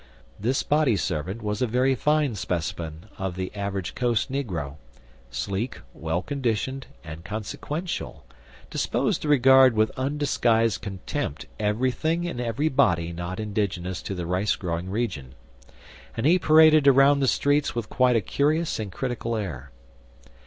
This 0.39 0.63
body 0.63 0.97
servant 0.97 1.43
was 1.43 1.61
a 1.61 1.67
very 1.67 1.93
fine 1.93 2.33
specimen 2.33 3.05
of 3.19 3.35
the 3.35 3.53
average 3.53 3.93
coast 3.93 4.31
negro 4.31 4.77
sleek, 5.29 5.79
well 5.93 6.23
conditioned, 6.23 6.87
and 7.03 7.23
consequential 7.23 8.25
disposed 8.71 9.21
to 9.21 9.27
regard 9.27 9.75
with 9.75 9.91
undisguised 9.91 10.81
contempt 10.81 11.45
everything 11.59 12.27
and 12.27 12.41
everybody 12.41 13.13
not 13.13 13.39
indigenous 13.39 14.01
to 14.01 14.15
the 14.15 14.25
rice 14.25 14.55
growing 14.55 14.89
region 14.89 15.35
and 16.17 16.25
he 16.25 16.39
paraded 16.39 16.87
around 16.87 17.19
the 17.19 17.27
streets 17.27 17.75
with 17.75 17.87
quite 17.87 18.15
a 18.15 18.21
curious 18.21 18.79
and 18.79 18.91
critical 18.91 19.35
air. 19.35 19.69